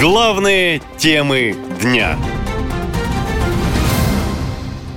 Главные 0.00 0.82
темы 0.98 1.56
дня. 1.80 2.18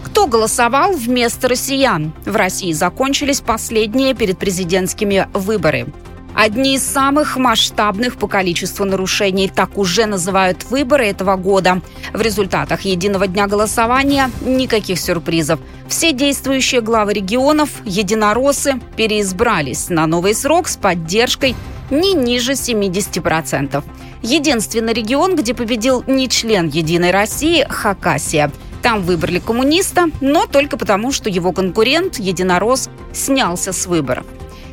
Кто 0.03 0.25
голосовал 0.25 0.93
вместо 0.93 1.47
россиян? 1.47 2.13
В 2.25 2.35
России 2.35 2.71
закончились 2.71 3.41
последние 3.41 4.15
перед 4.15 4.39
президентскими 4.39 5.27
выборы. 5.33 5.85
Одни 6.33 6.75
из 6.75 6.83
самых 6.83 7.37
масштабных 7.37 8.17
по 8.17 8.27
количеству 8.27 8.85
нарушений 8.85 9.49
так 9.49 9.77
уже 9.77 10.07
называют 10.07 10.63
выборы 10.65 11.05
этого 11.05 11.35
года. 11.35 11.81
В 12.11 12.21
результатах 12.21 12.81
единого 12.81 13.27
дня 13.27 13.45
голосования 13.45 14.31
никаких 14.41 14.99
сюрпризов. 14.99 15.59
Все 15.87 16.11
действующие 16.11 16.81
главы 16.81 17.13
регионов, 17.13 17.69
единороссы, 17.85 18.79
переизбрались 18.95 19.89
на 19.89 20.07
новый 20.07 20.33
срок 20.33 20.67
с 20.67 20.75
поддержкой 20.75 21.55
не 21.89 22.13
ниже 22.13 22.53
70%. 22.53 23.83
Единственный 24.21 24.93
регион, 24.93 25.35
где 25.35 25.53
победил 25.53 26.03
не 26.07 26.27
член 26.29 26.67
«Единой 26.67 27.11
России»– 27.11 27.65
Хакасия. 27.69 28.51
Там 28.81 29.01
выбрали 29.01 29.39
коммуниста, 29.39 30.05
но 30.21 30.45
только 30.45 30.77
потому, 30.77 31.11
что 31.11 31.29
его 31.29 31.51
конкурент, 31.51 32.17
единорос, 32.17 32.89
снялся 33.13 33.73
с 33.73 33.85
выборов. 33.85 34.25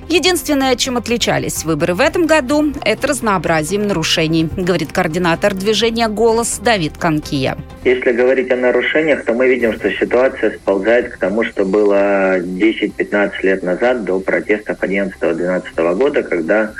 Единственное, 0.09 0.77
чем 0.77 0.97
отличались 0.97 1.65
выборы 1.65 1.95
в 1.95 2.01
этом 2.01 2.27
году, 2.27 2.73
это 2.85 3.09
разнообразием 3.09 3.87
нарушений, 3.87 4.49
говорит 4.55 4.93
координатор 4.93 5.55
движения 5.55 6.09
«Голос» 6.09 6.61
Давид 6.63 6.99
Конкия. 6.99 7.57
Если 7.85 8.13
говорить 8.13 8.51
о 8.51 8.57
нарушениях, 8.57 9.25
то 9.25 9.33
мы 9.33 9.49
видим, 9.49 9.73
что 9.73 9.91
ситуация 9.91 10.51
сползает 10.53 11.13
к 11.13 11.19
тому, 11.19 11.43
что 11.45 11.65
было 11.65 12.39
10-15 12.39 13.33
лет 13.43 13.63
назад 13.63 14.05
до 14.05 14.21
протестов 14.21 14.83
11-12 14.83 15.95
года, 15.95 16.23
когда 16.23 16.73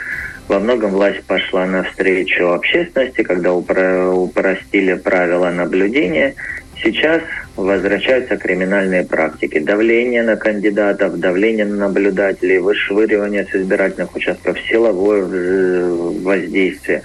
во 0.49 0.59
многом 0.59 0.91
власть 0.91 1.23
пошла 1.25 1.67
навстречу 1.67 2.49
общественности, 2.49 3.23
когда 3.23 3.53
упростили 3.55 4.95
правила 4.95 5.51
наблюдения. 5.51 6.35
Сейчас 6.83 7.23
возвращаются 7.57 8.37
криминальные 8.37 9.05
практики. 9.05 9.59
Давление 9.59 10.23
на 10.23 10.37
кандидатов, 10.37 11.19
давление 11.19 11.65
на 11.65 11.77
наблюдателей, 11.89 12.59
вышвыривание 12.59 13.47
с 13.47 13.55
избирательных 13.55 14.15
участков, 14.15 14.59
силовое 14.69 15.25
воздействие. 16.21 17.03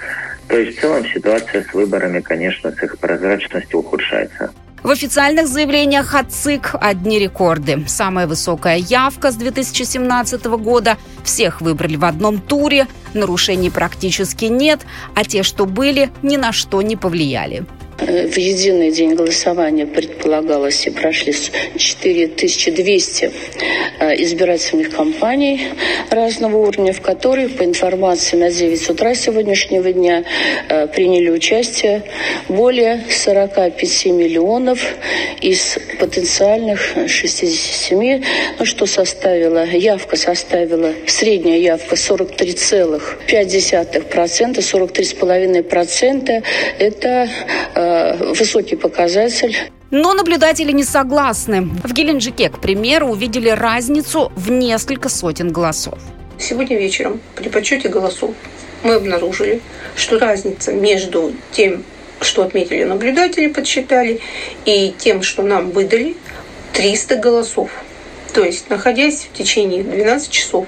То 0.48 0.58
есть 0.58 0.78
в 0.78 0.82
целом 0.82 1.06
ситуация 1.06 1.64
с 1.64 1.74
выборами, 1.74 2.20
конечно, 2.20 2.72
с 2.72 2.84
их 2.84 2.98
прозрачностью 2.98 3.80
ухудшается. 3.80 4.52
В 4.84 4.92
официальных 4.92 5.48
заявлениях 5.48 6.16
от 6.16 6.32
ЦИК 6.32 6.76
одни 6.80 7.20
рекорды. 7.20 7.84
Самая 7.88 8.28
высокая 8.28 8.78
явка 8.78 9.32
с 9.32 9.36
2017 9.36 10.46
года. 10.46 10.98
Всех 11.24 11.62
выбрали 11.62 11.98
в 11.98 12.06
одном 12.06 12.40
туре. 12.40 12.88
Нарушений 13.14 13.70
практически 13.70 14.46
нет, 14.46 14.82
а 15.16 15.26
те, 15.26 15.44
что 15.44 15.66
были, 15.66 16.12
ни 16.22 16.38
на 16.38 16.54
что 16.54 16.82
не 16.82 16.96
повлияли. 16.96 17.66
В 18.02 18.38
единый 18.38 18.92
день 18.92 19.14
голосования 19.14 19.86
предполагалось 19.86 20.88
и 20.88 20.90
прошли 20.90 21.34
4200 21.34 23.32
э, 24.00 24.24
избирательных 24.24 24.92
кампаний 24.96 25.68
разного 26.10 26.58
уровня, 26.58 26.94
в 26.94 27.02
которых, 27.02 27.58
по 27.58 27.64
информации 27.64 28.38
на 28.38 28.52
9 28.52 28.90
утра 28.90 29.14
сегодняшнего 29.16 29.92
дня, 29.92 30.24
э, 30.70 30.88
приняли 30.88 31.30
участие 31.30 32.04
более 32.48 33.04
45 33.10 34.06
миллионов 34.06 34.80
из 35.42 35.78
потенциальных 36.00 36.80
67, 37.08 38.24
ну, 38.58 38.66
что 38.66 38.86
составило, 38.86 39.66
явка 39.66 40.16
составила, 40.16 40.94
средняя 41.06 41.58
явка 41.58 41.96
43,5%, 41.96 44.58
43,5% 44.58 46.44
это 46.80 47.30
э, 47.76 48.34
высокий 48.34 48.76
показатель. 48.76 49.56
Но 49.92 50.14
наблюдатели 50.14 50.72
не 50.72 50.84
согласны. 50.84 51.70
В 51.84 51.94
Геленджике, 51.94 52.50
к 52.50 52.60
примеру, 52.60 53.10
увидели 53.10 53.50
разницу 53.50 54.32
в 54.36 54.52
несколько 54.52 55.10
сотен 55.10 55.52
голосов. 55.52 55.98
Сегодня 56.38 56.78
вечером 56.78 57.20
при 57.36 57.50
подсчете 57.50 57.90
голосов 57.90 58.36
мы 58.84 58.94
обнаружили, 58.94 59.62
что 59.96 60.20
разница 60.20 60.72
между 60.72 61.34
тем, 61.52 61.84
что 62.30 62.44
отметили 62.44 62.84
наблюдатели, 62.84 63.48
подсчитали, 63.48 64.22
и 64.66 64.94
тем, 64.98 65.24
что 65.24 65.42
нам 65.42 65.72
выдали, 65.72 66.16
300 66.74 67.16
голосов. 67.16 67.72
То 68.34 68.44
есть, 68.44 68.70
находясь 68.70 69.28
в 69.34 69.36
течение 69.36 69.84
12 69.84 70.32
часов 70.32 70.68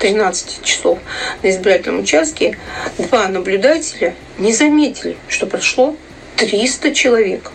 13 0.00 0.62
часов 0.62 0.98
на 1.42 1.48
избирательном 1.48 2.00
участке, 2.00 2.58
два 2.98 3.28
наблюдателя 3.28 4.14
не 4.36 4.52
заметили, 4.52 5.16
что 5.28 5.46
прошло 5.46 5.96
300 6.36 6.92
человек. 6.92 7.52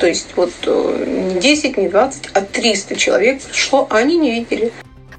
То 0.00 0.06
есть 0.08 0.28
вот 0.34 0.50
э, 0.66 1.04
не 1.06 1.38
10, 1.38 1.76
не 1.76 1.88
20, 1.88 2.30
а 2.32 2.40
300 2.40 2.96
человек 2.96 3.42
пришло, 3.42 3.86
а 3.90 3.98
они 3.98 4.16
не 4.16 4.32
видели. 4.32 4.72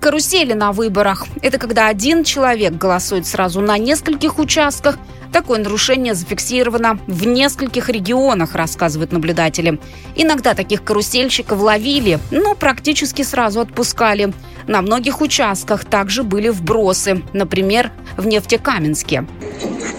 Карусели 0.04 0.52
на 0.52 0.74
выборах– 0.74 1.26
это 1.42 1.58
когда 1.58 1.88
один 1.88 2.26
человек 2.26 2.74
голосует 2.74 3.26
сразу 3.26 3.62
на 3.62 3.78
нескольких 3.78 4.38
участках. 4.38 4.98
Такое 5.32 5.60
нарушение 5.60 6.14
зафиксировано 6.14 7.00
в 7.08 7.26
нескольких 7.26 7.88
регионах, 7.88 8.54
рассказывают 8.54 9.14
наблюдатели. 9.14 9.80
Иногда 10.18 10.56
таких 10.56 10.84
карусельщиков 10.84 11.58
ловили, 11.58 12.20
но 12.32 12.54
практически 12.54 13.22
сразу 13.22 13.62
отпускали. 13.62 14.34
На 14.68 14.82
многих 14.82 15.22
участках 15.22 15.86
также 15.86 16.24
были 16.24 16.50
вбросы, 16.50 17.24
например, 17.32 17.90
в 18.18 18.28
Нефтекаменске. 18.28 19.26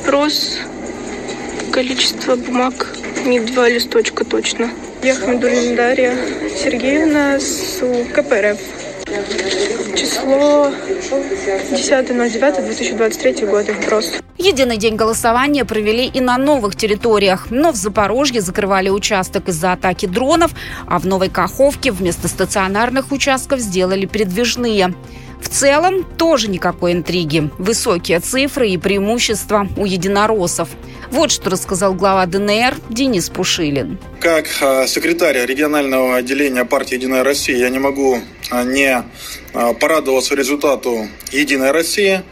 Вброс 0.02 0.58
количество 1.72 2.36
бумаг 2.36 2.94
не 3.24 3.40
два 3.40 3.70
листочка 3.70 4.26
точно. 4.26 4.68
Я 5.02 5.14
Хамидулина 5.14 5.76
Дарья 5.76 6.14
Сергеевна 6.62 7.40
с 7.40 7.80
КПРФ. 8.12 8.83
Число 9.96 10.68
10.09.2023 10.68 13.48
года. 13.48 13.72
Вброс. 13.72 14.10
Единый 14.36 14.76
день 14.76 14.96
голосования 14.96 15.64
провели 15.64 16.06
и 16.06 16.20
на 16.20 16.36
новых 16.36 16.74
территориях. 16.74 17.46
Но 17.50 17.70
в 17.70 17.76
Запорожье 17.76 18.40
закрывали 18.40 18.88
участок 18.88 19.48
из-за 19.48 19.70
атаки 19.72 20.06
дронов, 20.06 20.50
а 20.86 20.98
в 20.98 21.06
Новой 21.06 21.28
Каховке 21.28 21.92
вместо 21.92 22.26
стационарных 22.26 23.12
участков 23.12 23.60
сделали 23.60 24.06
передвижные. 24.06 24.94
В 25.44 25.48
целом 25.50 26.04
тоже 26.16 26.48
никакой 26.48 26.92
интриги. 26.92 27.50
Высокие 27.58 28.20
цифры 28.20 28.70
и 28.70 28.78
преимущества 28.78 29.68
у 29.76 29.84
единороссов. 29.84 30.70
Вот 31.10 31.30
что 31.30 31.50
рассказал 31.50 31.92
глава 31.92 32.24
ДНР 32.24 32.76
Денис 32.88 33.28
Пушилин. 33.28 33.98
Как 34.20 34.46
а, 34.62 34.86
секретарь 34.86 35.44
регионального 35.44 36.16
отделения 36.16 36.64
партии 36.64 36.94
«Единая 36.94 37.22
Россия» 37.22 37.58
я 37.58 37.68
не 37.68 37.78
могу 37.78 38.20
а, 38.50 38.64
не 38.64 39.04
а, 39.52 39.74
порадоваться 39.74 40.34
результату 40.34 41.08
«Единой 41.30 41.72
России». 41.72 42.22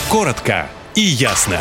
Коротко 0.09 0.69
и 0.95 1.01
ясно. 1.01 1.61